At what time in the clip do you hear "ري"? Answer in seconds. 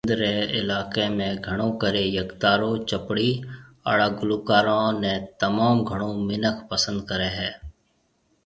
0.21-0.35